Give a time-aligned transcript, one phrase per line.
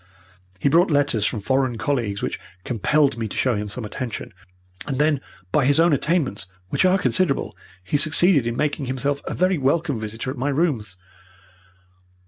[0.57, 4.33] He brought letters from foreign colleagues which compelled me to show him some attention.
[4.87, 9.35] And then, by his own attainments, which are considerable, he succeeded in making himself a
[9.35, 10.97] very welcome visitor at my rooms.